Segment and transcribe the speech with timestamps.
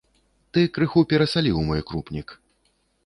[0.57, 2.27] Ты крыху перасаліў мой крупнік.